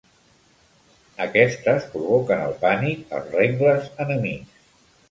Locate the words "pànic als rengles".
2.67-3.89